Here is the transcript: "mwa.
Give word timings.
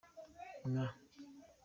"mwa. 0.65 0.85